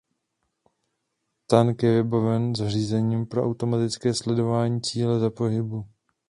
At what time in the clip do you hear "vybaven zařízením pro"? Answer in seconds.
2.03-3.43